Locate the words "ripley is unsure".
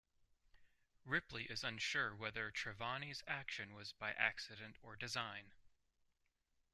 1.05-2.15